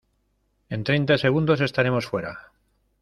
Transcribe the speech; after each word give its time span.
en 0.69 0.83
treinta 0.83 1.15
segundos 1.19 1.61
estaremos 1.61 2.07
fuera. 2.11 2.33